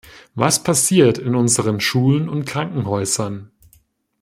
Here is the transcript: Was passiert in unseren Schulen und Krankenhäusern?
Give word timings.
Was 0.33 0.63
passiert 0.63 1.19
in 1.19 1.35
unseren 1.35 1.79
Schulen 1.79 2.27
und 2.27 2.45
Krankenhäusern? 2.45 3.51